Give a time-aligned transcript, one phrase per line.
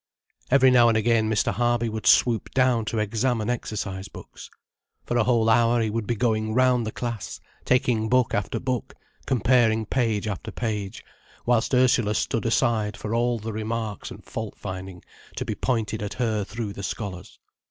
[0.49, 1.53] Every now and again Mr.
[1.53, 4.49] Harby would swoop down to examine exercise books.
[5.05, 8.95] For a whole hour, he would be going round the class, taking book after book,
[9.27, 11.05] comparing page after page,
[11.45, 15.03] whilst Ursula stood aside for all the remarks and fault finding
[15.35, 17.37] to be pointed at her through the scholars.